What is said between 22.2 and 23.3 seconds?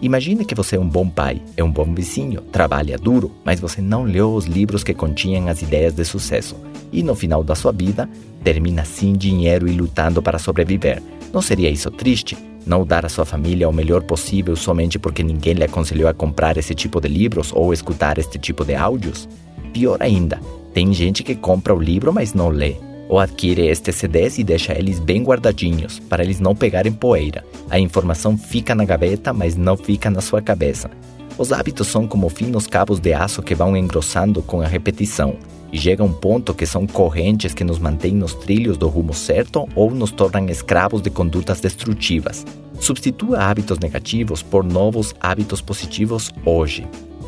não lê ou